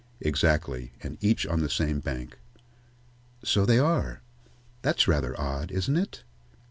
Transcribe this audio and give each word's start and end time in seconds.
"Exactly, 0.19 0.93
and 1.03 1.15
each 1.21 1.45
on 1.45 1.59
the 1.59 1.69
same 1.69 1.99
bank." 1.99 2.39
"So 3.43 3.67
they 3.67 3.77
are. 3.77 4.23
That's 4.81 5.07
rather 5.07 5.39
odd; 5.39 5.69
isn't 5.71 5.95
it?" 5.95 6.23